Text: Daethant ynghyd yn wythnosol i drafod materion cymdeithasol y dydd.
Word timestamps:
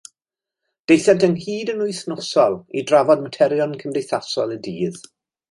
Daethant 0.91 1.25
ynghyd 1.27 1.71
yn 1.73 1.83
wythnosol 1.89 2.57
i 2.81 2.85
drafod 2.93 3.23
materion 3.27 3.77
cymdeithasol 3.85 4.57
y 4.59 4.61
dydd. 4.71 5.01